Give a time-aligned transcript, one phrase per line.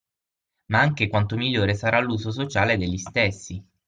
[0.71, 3.63] Ma anche quanto migliore sarà l'uso sociale degli stessi.